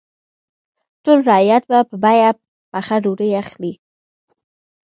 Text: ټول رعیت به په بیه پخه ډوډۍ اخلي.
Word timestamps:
ټول 1.03 1.19
رعیت 1.29 1.63
به 1.71 1.79
په 1.89 1.95
بیه 2.03 2.31
پخه 2.71 2.95
ډوډۍ 3.03 3.31
اخلي. 3.43 3.73